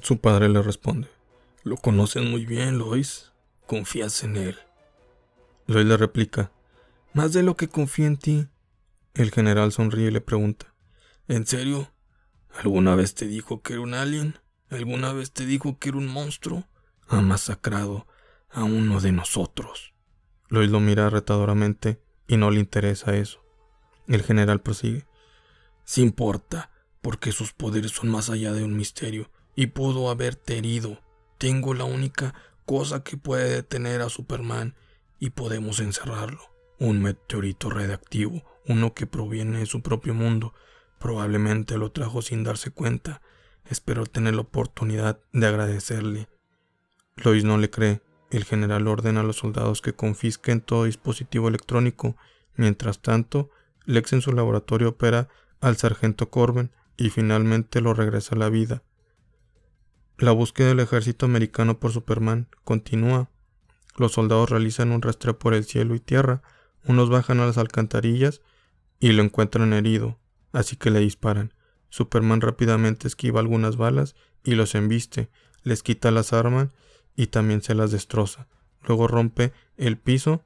[0.00, 1.08] Su padre le responde.
[1.62, 3.32] Lo conocen muy bien, Lois.
[3.66, 4.56] Confías en él.
[5.66, 6.52] Lois le replica.
[7.12, 8.48] Más de lo que confío en ti.
[9.12, 10.74] El general sonríe y le pregunta.
[11.28, 11.92] ¿En serio?
[12.62, 14.38] ¿Alguna vez te dijo que era un alien?
[14.70, 16.64] ¿Alguna vez te dijo que era un monstruo?
[17.08, 18.06] Ha masacrado
[18.50, 19.94] a uno de nosotros.
[20.48, 23.44] Lois lo mira retadoramente y no le interesa eso.
[24.08, 25.06] El general prosigue.
[25.84, 26.70] Sí importa,
[27.02, 31.00] porque sus poderes son más allá de un misterio, y pudo haberte herido.
[31.38, 34.74] Tengo la única cosa que puede detener a Superman,
[35.18, 36.40] y podemos encerrarlo.
[36.78, 40.54] Un meteorito radiactivo, uno que proviene de su propio mundo.
[40.98, 43.22] Probablemente lo trajo sin darse cuenta.
[43.64, 46.28] Espero tener la oportunidad de agradecerle
[47.16, 48.00] Lois no le cree.
[48.30, 52.16] El general ordena a los soldados que confisquen todo dispositivo electrónico.
[52.56, 53.50] Mientras tanto,
[53.84, 55.28] Lex en su laboratorio opera
[55.60, 58.82] al sargento Corbin y finalmente lo regresa a la vida.
[60.18, 63.30] La búsqueda del ejército americano por Superman continúa.
[63.96, 66.42] Los soldados realizan un rastreo por el cielo y tierra,
[66.84, 68.42] unos bajan a las alcantarillas
[68.98, 70.18] y lo encuentran herido,
[70.52, 71.54] así que le disparan.
[71.90, 75.30] Superman rápidamente esquiva algunas balas y los embiste,
[75.62, 76.68] les quita las armas
[77.16, 78.46] y también se las destroza.
[78.86, 80.44] Luego rompe el piso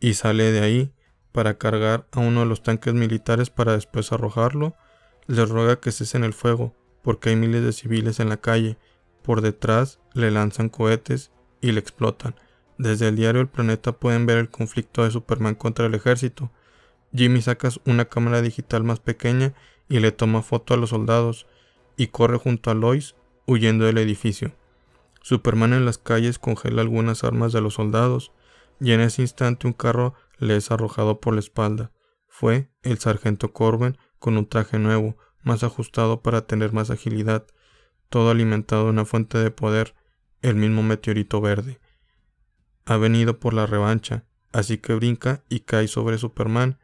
[0.00, 0.92] y sale de ahí
[1.32, 4.74] para cargar a uno de los tanques militares para después arrojarlo.
[5.26, 8.76] Les ruega que cesen el fuego porque hay miles de civiles en la calle.
[9.22, 12.34] Por detrás le lanzan cohetes y le explotan.
[12.78, 16.50] Desde el diario El Planeta pueden ver el conflicto de Superman contra el ejército.
[17.14, 19.54] Jimmy saca una cámara digital más pequeña
[19.88, 21.46] y le toma foto a los soldados
[21.96, 23.14] y corre junto a Lois
[23.46, 24.52] huyendo del edificio.
[25.22, 28.32] Superman en las calles congela algunas armas de los soldados,
[28.80, 31.92] y en ese instante un carro le es arrojado por la espalda.
[32.26, 37.46] Fue el sargento Corbin con un traje nuevo, más ajustado para tener más agilidad,
[38.08, 39.94] todo alimentado de una fuente de poder,
[40.42, 41.80] el mismo meteorito verde.
[42.84, 46.78] Ha venido por la revancha, así que brinca y cae sobre Superman.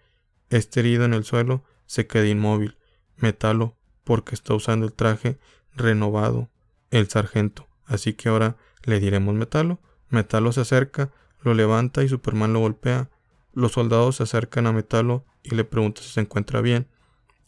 [0.51, 2.79] Este herido en el suelo se queda inmóvil,
[3.16, 5.38] metalo, porque está usando el traje
[5.74, 6.51] renovado,
[6.90, 7.67] el sargento.
[7.88, 9.81] Así que ahora le diremos Metalo.
[10.11, 11.11] Metalo se acerca,
[11.42, 13.11] lo levanta y Superman lo golpea.
[13.55, 16.87] Los soldados se acercan a Metalo y le preguntan si se encuentra bien.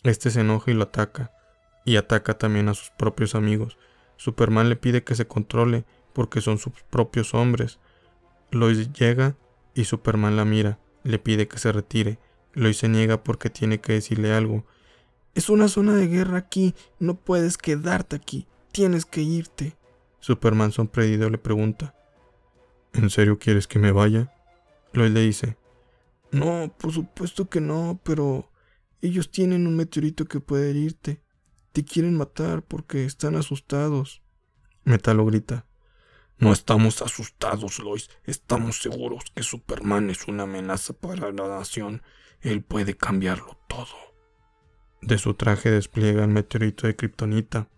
[0.03, 1.31] Este se enoja y lo ataca.
[1.85, 3.79] Y ataca también a sus propios amigos.
[4.17, 7.79] Superman le pide que se controle porque son sus propios hombres.
[8.51, 9.37] Lois llega
[9.75, 10.79] y Superman la mira.
[11.05, 12.19] Le pide que se retire.
[12.53, 14.65] Lois se niega porque tiene que decirle algo.
[15.35, 16.75] Es una zona de guerra aquí.
[16.99, 18.47] No puedes quedarte aquí.
[18.73, 19.77] Tienes que irte.
[20.21, 21.95] Superman sorprendido le pregunta,
[22.93, 24.33] ¿En serio quieres que me vaya?
[24.93, 25.57] Lois le dice,
[26.33, 28.51] No, por supuesto que no, pero
[29.01, 31.23] ellos tienen un meteorito que puede herirte.
[31.73, 34.23] Te quieren matar porque están asustados.
[34.85, 35.67] Metalo grita.
[36.39, 38.11] No estamos asustados, Lois.
[38.25, 42.03] Estamos seguros que Superman es una amenaza para la nación.
[42.41, 43.95] Él puede cambiarlo todo.
[45.03, 47.69] De su traje despliega el meteorito de Kryptonita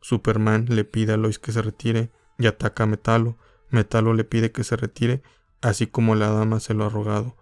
[0.00, 3.36] Superman le pide a Lois que se retire y ataca a Metalo.
[3.70, 5.22] Metalo le pide que se retire,
[5.60, 7.36] así como la dama se lo ha rogado.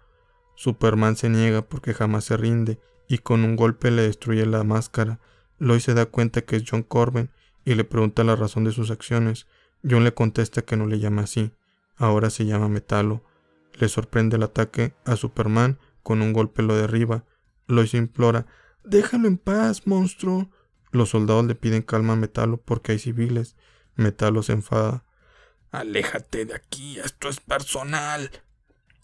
[0.55, 5.19] Superman se niega porque jamás se rinde y con un golpe le destruye la máscara.
[5.57, 7.29] Lois se da cuenta que es John Corbin
[7.65, 9.47] y le pregunta la razón de sus acciones.
[9.89, 11.51] John le contesta que no le llama así,
[11.95, 13.23] ahora se llama Metalo.
[13.73, 17.23] Le sorprende el ataque a Superman, con un golpe lo derriba.
[17.67, 18.45] Lois implora
[18.83, 20.49] Déjalo en paz, monstruo.
[20.91, 23.55] Los soldados le piden calma a Metalo porque hay civiles.
[23.95, 25.03] Metalo se enfada.
[25.71, 28.31] Aléjate de aquí, esto es personal.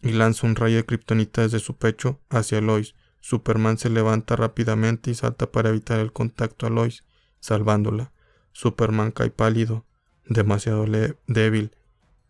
[0.02, 2.95] Y lanza un rayo de kriptonita desde su pecho hacia Lois.
[3.19, 7.04] Superman se levanta rápidamente y salta para evitar el contacto a Lois,
[7.39, 8.12] salvándola.
[8.52, 9.86] Superman cae pálido,
[10.26, 10.86] demasiado
[11.28, 11.76] débil.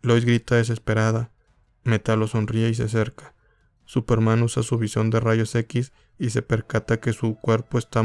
[0.02, 1.30] Lois grita desesperada.
[1.84, 3.34] Metalo sonríe y se acerca.
[3.84, 8.02] Superman usa su visión de rayos X y se percata que su cuerpo está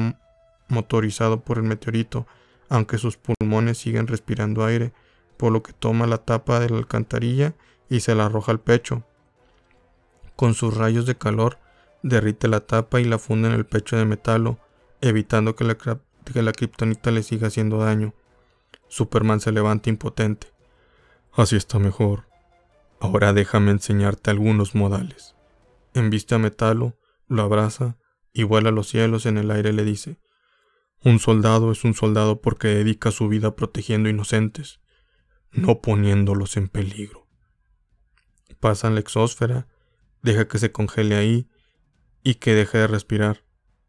[0.71, 2.25] motorizado por el meteorito,
[2.69, 4.93] aunque sus pulmones siguen respirando aire,
[5.37, 7.53] por lo que toma la tapa de la alcantarilla
[7.89, 9.03] y se la arroja al pecho.
[10.35, 11.59] Con sus rayos de calor,
[12.01, 14.57] derrite la tapa y la funde en el pecho de metalo,
[15.01, 18.13] evitando que la, que la le siga haciendo daño.
[18.87, 20.47] Superman se levanta impotente.
[21.33, 22.25] Así está mejor.
[22.99, 25.35] Ahora déjame enseñarte algunos modales.
[25.93, 27.97] Enviste a Metalo, lo abraza
[28.31, 30.17] y vuela a los cielos en el aire le dice,
[31.03, 34.79] un soldado es un soldado porque dedica su vida protegiendo inocentes,
[35.51, 37.27] no poniéndolos en peligro.
[38.59, 39.67] Pasa en la exósfera,
[40.21, 41.49] deja que se congele ahí
[42.23, 43.43] y que deje de respirar.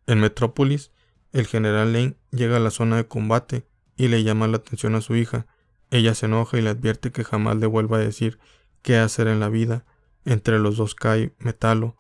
[0.06, 0.90] En Metrópolis,
[1.32, 5.02] el general Lane llega a la zona de combate y le llama la atención a
[5.02, 5.46] su hija.
[5.90, 8.38] Ella se enoja y le advierte que jamás le vuelva a decir
[8.80, 9.84] qué hacer en la vida
[10.24, 11.96] entre los dos cae Metalo.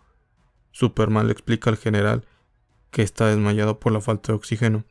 [0.70, 2.26] Superman le explica al general
[2.90, 4.84] que está desmayado por la falta de oxígeno.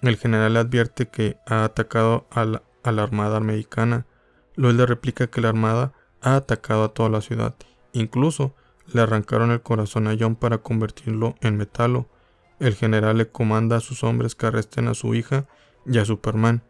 [0.00, 4.06] El general advierte que ha atacado a la, armada americana.
[4.54, 7.54] Luego le replica que la armada ha atacado a toda la ciudad.
[7.92, 8.54] Incluso
[8.92, 12.08] le arrancaron el corazón a John para convertirlo en metalo.
[12.60, 15.46] El general le comanda a sus hombres que arresten a su hija
[15.84, 16.62] y a Superman.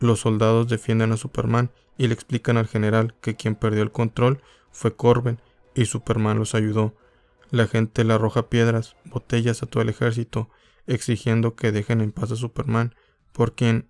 [0.00, 4.42] Los soldados defienden a Superman y le explican al general que quien perdió el control
[4.72, 5.40] fue Corben
[5.74, 6.94] y Superman los ayudó.
[7.50, 10.48] La gente le arroja piedras, botellas a todo el ejército,
[10.86, 12.94] exigiendo que dejen en paz a Superman,
[13.32, 13.88] por quien,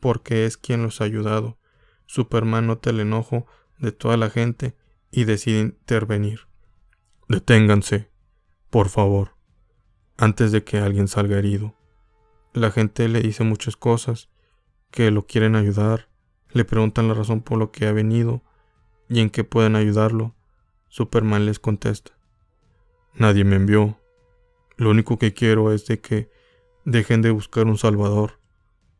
[0.00, 1.58] porque es quien los ha ayudado.
[2.06, 3.46] Superman nota el enojo
[3.78, 4.76] de toda la gente
[5.10, 6.48] y decide intervenir.
[7.28, 8.10] Deténganse,
[8.70, 9.36] por favor,
[10.16, 11.74] antes de que alguien salga herido.
[12.52, 14.30] La gente le dice muchas cosas,
[14.90, 16.08] que lo quieren ayudar,
[16.50, 18.42] le preguntan la razón por lo que ha venido,
[19.08, 20.34] y en qué pueden ayudarlo.
[20.88, 22.12] Superman les contesta.
[23.14, 23.98] Nadie me envió.
[24.76, 26.30] Lo único que quiero es de que
[26.84, 28.40] dejen de buscar un salvador.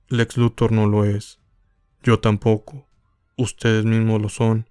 [0.09, 1.41] Lex Luthor no lo es.
[2.03, 2.89] Yo tampoco.
[3.37, 4.69] Ustedes mismos lo son.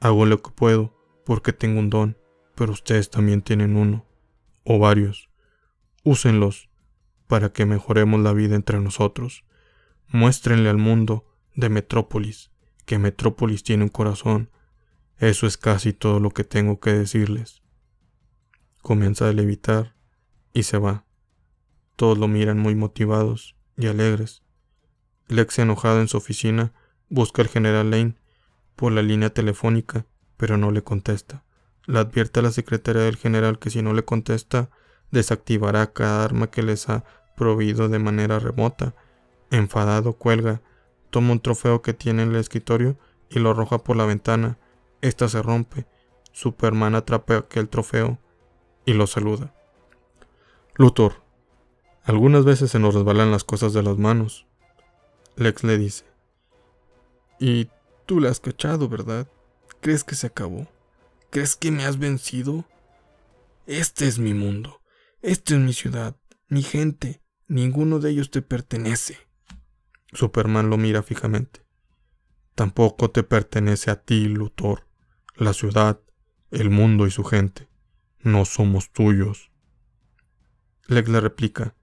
[0.00, 0.94] Hago lo que puedo
[1.24, 2.18] porque tengo un don,
[2.54, 4.04] pero ustedes también tienen uno,
[4.64, 5.30] o varios.
[6.02, 6.68] Úsenlos
[7.26, 9.44] para que mejoremos la vida entre nosotros.
[10.08, 12.50] Muéstrenle al mundo de Metrópolis
[12.84, 14.50] que Metrópolis tiene un corazón.
[15.18, 17.62] Eso es casi todo lo que tengo que decirles.
[18.82, 19.93] Comienza a levitar
[20.54, 21.04] y se va.
[21.96, 24.42] Todos lo miran muy motivados y alegres.
[25.28, 26.72] Lex, enojado en su oficina,
[27.10, 28.16] busca al general Lane
[28.76, 30.06] por la línea telefónica,
[30.38, 31.44] pero no le contesta.
[31.84, 34.70] Le advierte a la secretaria del general que si no le contesta,
[35.10, 37.04] desactivará cada arma que les ha
[37.36, 38.94] proveído de manera remota.
[39.50, 40.62] Enfadado, cuelga
[41.14, 42.98] Toma un trofeo que tiene en el escritorio
[43.30, 44.58] y lo arroja por la ventana.
[45.00, 45.86] Esta se rompe.
[46.32, 48.18] Superman atrapa aquel trofeo
[48.84, 49.53] y lo saluda.
[50.76, 51.22] Luthor,
[52.02, 54.46] algunas veces se nos resbalan las cosas de las manos.
[55.36, 56.04] Lex le dice.
[57.38, 57.68] Y
[58.06, 59.28] tú la has cachado, ¿verdad?
[59.80, 60.66] ¿Crees que se acabó?
[61.30, 62.64] ¿Crees que me has vencido?
[63.66, 64.80] Este es mi mundo.
[65.22, 66.16] Esta es mi ciudad,
[66.48, 67.22] mi gente.
[67.46, 69.16] Ninguno de ellos te pertenece.
[70.12, 71.64] Superman lo mira fijamente.
[72.56, 74.88] Tampoco te pertenece a ti, Luthor.
[75.36, 76.00] La ciudad,
[76.50, 77.68] el mundo y su gente.
[78.20, 79.53] No somos tuyos.
[80.86, 81.74] Lex le replica.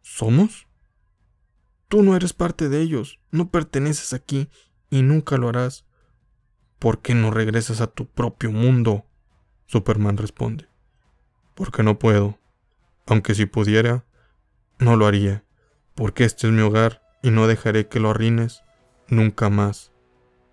[0.00, 0.66] ¿Somos?
[1.88, 4.48] Tú no eres parte de ellos, no perteneces aquí
[4.88, 5.84] y nunca lo harás.
[6.78, 9.06] ¿Por qué no regresas a tu propio mundo?
[9.66, 10.66] Superman responde.
[11.54, 12.38] Porque no puedo.
[13.06, 14.04] Aunque si pudiera,
[14.78, 15.44] no lo haría,
[15.94, 18.62] porque este es mi hogar y no dejaré que lo arruines
[19.08, 19.92] nunca más.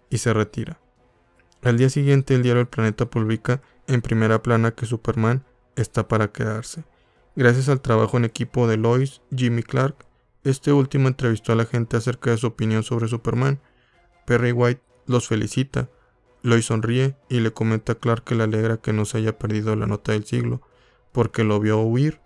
[0.09, 0.79] Y se retira.
[1.61, 6.31] Al día siguiente el diario El Planeta publica en primera plana que Superman está para
[6.31, 6.83] quedarse.
[7.35, 10.05] Gracias al trabajo en equipo de Lois, Jimmy Clark,
[10.43, 13.59] este último entrevistó a la gente acerca de su opinión sobre Superman.
[14.25, 15.89] Perry White los felicita.
[16.41, 19.75] Lois sonríe y le comenta a Clark que le alegra que no se haya perdido
[19.75, 20.61] la nota del siglo,
[21.11, 22.21] porque lo vio huir.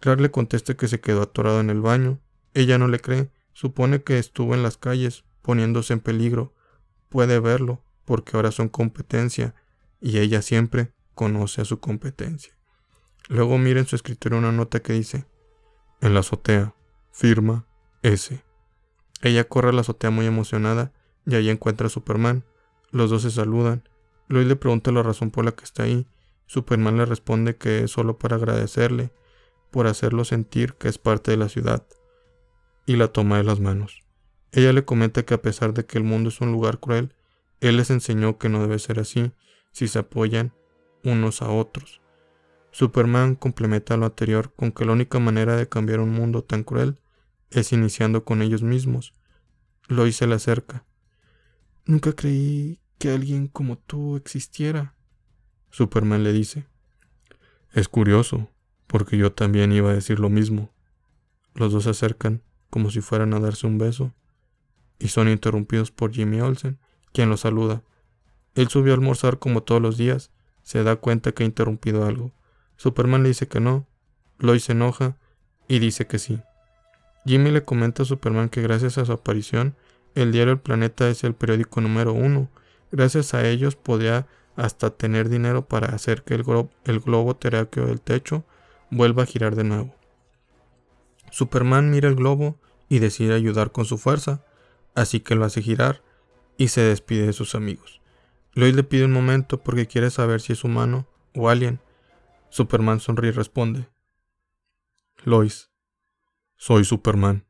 [0.00, 2.20] Clark le contesta que se quedó atorado en el baño.
[2.52, 6.54] Ella no le cree Supone que estuvo en las calles poniéndose en peligro.
[7.08, 9.54] Puede verlo, porque ahora son competencia,
[10.00, 12.57] y ella siempre conoce a su competencia.
[13.28, 15.26] Luego mira en su escritorio una nota que dice,
[16.00, 16.74] en la azotea,
[17.12, 17.66] firma
[18.02, 18.42] S.
[19.22, 20.92] Ella corre a la azotea muy emocionada
[21.26, 22.44] y ahí encuentra a Superman.
[22.90, 23.88] Los dos se saludan.
[24.28, 26.06] Lois le pregunta la razón por la que está ahí.
[26.46, 29.12] Superman le responde que es solo para agradecerle
[29.70, 31.86] por hacerlo sentir que es parte de la ciudad
[32.86, 34.02] y la toma de las manos.
[34.52, 37.14] Ella le comenta que a pesar de que el mundo es un lugar cruel,
[37.60, 39.32] él les enseñó que no debe ser así
[39.72, 40.54] si se apoyan
[41.04, 42.00] unos a otros.
[42.70, 47.00] Superman complementa lo anterior con que la única manera de cambiar un mundo tan cruel
[47.50, 49.14] es iniciando con ellos mismos.
[49.88, 50.84] Lois se le acerca.
[51.86, 54.94] Nunca creí que alguien como tú existiera.
[55.70, 56.66] Superman le dice.
[57.72, 58.50] Es curioso,
[58.86, 60.70] porque yo también iba a decir lo mismo.
[61.54, 64.12] Los dos se acercan como si fueran a darse un beso,
[64.98, 66.78] y son interrumpidos por Jimmy Olsen,
[67.12, 67.82] quien los saluda.
[68.54, 70.30] Él subió a almorzar como todos los días,
[70.62, 72.32] se da cuenta que ha interrumpido algo.
[72.78, 73.86] Superman le dice que no,
[74.38, 75.16] Lois se enoja
[75.66, 76.40] y dice que sí.
[77.26, 79.74] Jimmy le comenta a Superman que gracias a su aparición,
[80.14, 82.48] el diario El Planeta es el periódico número uno.
[82.92, 86.44] Gracias a ellos podría hasta tener dinero para hacer que el,
[86.84, 88.44] el globo terráqueo del techo
[88.90, 89.94] vuelva a girar de nuevo.
[91.32, 92.56] Superman mira el globo
[92.88, 94.44] y decide ayudar con su fuerza,
[94.94, 96.00] así que lo hace girar
[96.56, 98.00] y se despide de sus amigos.
[98.54, 101.80] Lois le pide un momento porque quiere saber si es humano o alien.
[102.50, 103.88] Superman sonríe y responde.
[105.24, 105.70] Lois,
[106.56, 107.46] soy Superman.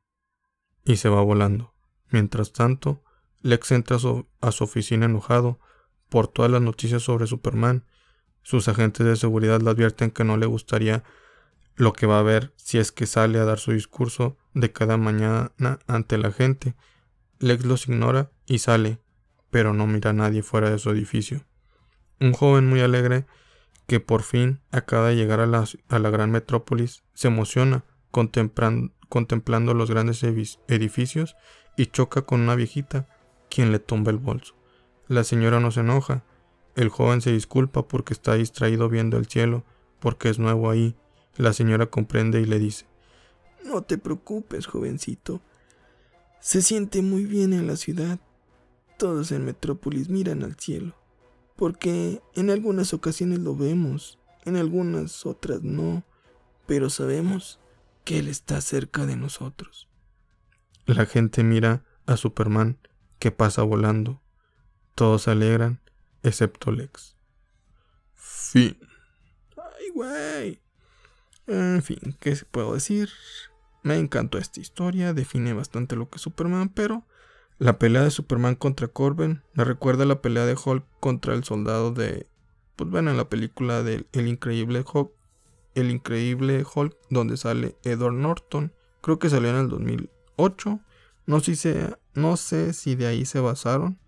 [0.84, 1.74] Y se va volando.
[2.10, 3.04] Mientras tanto,
[3.40, 5.60] Lex entra a su, oficina enojado
[6.08, 7.84] por todas las noticias sobre Superman.
[8.42, 11.04] Sus agentes de seguridad le advierten que no le gustaría
[11.76, 14.96] lo que va a ver si es que sale a dar su discurso de cada
[14.96, 15.52] mañana
[15.86, 16.74] ante la gente.
[17.38, 18.98] Lex los ignora y sale,
[19.50, 21.44] pero no mira a nadie fuera de su edificio.
[22.20, 23.26] Un joven muy alegre
[23.88, 30.22] que por fin acaba de llegar a la, gran metrópolis se emociona contemplando los grandes
[30.22, 31.36] edificios
[31.76, 33.08] y choca con una viejita
[33.48, 34.54] quien le tumba el bolso.
[35.08, 36.22] La señora no se enoja.
[36.76, 39.64] El joven se disculpa porque está distraído viendo el cielo,
[40.00, 40.94] porque es nuevo ahí
[41.38, 42.84] la señora comprende y le dice,
[43.64, 45.40] No te preocupes, jovencito.
[46.40, 48.18] Se siente muy bien en la ciudad.
[48.98, 50.94] Todos en Metrópolis miran al cielo,
[51.58, 56.04] porque en algunas ocasiones lo vemos, en algunas otras no,
[56.66, 57.58] pero sabemos
[58.04, 59.88] que Él está cerca de nosotros.
[60.86, 62.78] La gente mira a Superman
[63.18, 64.22] que pasa volando.
[64.94, 65.80] Todos se alegran,
[66.22, 67.16] excepto Lex.
[68.14, 68.78] Fin.
[69.56, 70.62] Ay, güey.
[71.48, 73.10] En fin, ¿qué se puedo decir?
[73.82, 77.04] Me encantó esta historia, define bastante lo que es Superman, pero
[77.58, 81.42] la pelea de Superman contra Corbin me recuerda a la pelea de Hulk contra el
[81.42, 82.28] soldado de,
[82.76, 85.10] pues bueno, en la película del El Increíble Hulk,
[85.74, 90.80] El Increíble Hulk, donde sale Edward Norton, creo que salió en el 2008,
[91.26, 91.74] no sé si,
[92.14, 93.98] no sé si de ahí se basaron,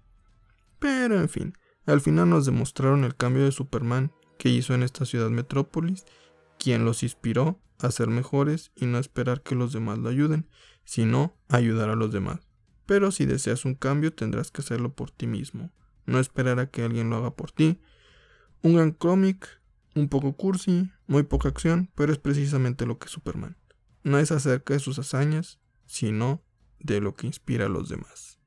[0.78, 1.54] pero en fin,
[1.86, 6.04] al final nos demostraron el cambio de Superman que hizo en esta ciudad metrópolis
[6.58, 10.48] quien los inspiró a ser mejores y no esperar que los demás lo ayuden,
[10.84, 12.49] sino ayudar a los demás.
[12.90, 15.70] Pero si deseas un cambio tendrás que hacerlo por ti mismo,
[16.06, 17.80] no esperar a que alguien lo haga por ti.
[18.62, 19.46] Un gran cómic,
[19.94, 23.56] un poco cursi, muy poca acción, pero es precisamente lo que es Superman.
[24.02, 26.42] No es acerca de sus hazañas, sino
[26.80, 28.40] de lo que inspira a los demás.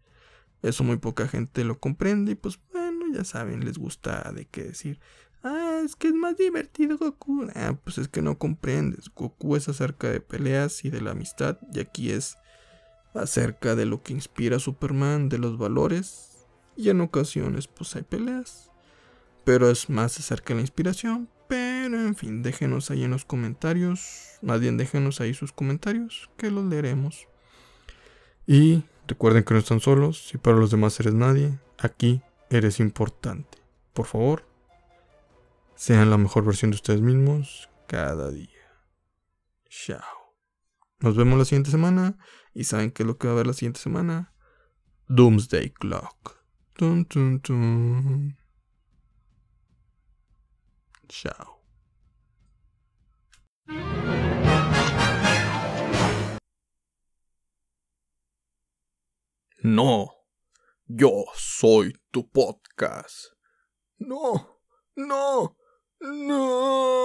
[0.62, 4.64] Eso muy poca gente lo comprende y pues bueno, ya saben, les gusta de qué
[4.64, 5.00] decir.
[5.42, 7.48] Ah, es que es más divertido Goku.
[7.56, 9.10] Ah, pues es que no comprendes.
[9.16, 11.60] Goku es acerca de peleas y de la amistad.
[11.74, 12.36] Y aquí es
[13.14, 16.48] acerca de lo que inspira a Superman, de los valores.
[16.76, 18.72] Y en ocasiones, pues hay peleas.
[19.44, 21.30] Pero es más acerca de la inspiración.
[21.48, 24.40] Pero en fin, déjenos ahí en los comentarios.
[24.42, 27.28] Más bien, déjenos ahí sus comentarios, que los leeremos.
[28.48, 30.28] Y recuerden que no están solos.
[30.28, 33.60] Si para los demás eres nadie, aquí eres importante.
[33.94, 34.46] Por favor,
[35.76, 38.50] sean la mejor versión de ustedes mismos cada día.
[39.70, 40.23] Chao.
[41.04, 42.18] Nos vemos la siguiente semana.
[42.54, 44.34] ¿Y saben qué es lo que va a haber la siguiente semana?
[45.10, 46.42] Doomsday Clock.
[46.78, 48.38] Tun, tun, tun.
[51.10, 51.62] Chao.
[59.62, 60.10] No,
[60.86, 63.34] yo soy tu podcast.
[63.98, 64.62] No,
[64.96, 65.58] no.
[66.00, 67.04] No.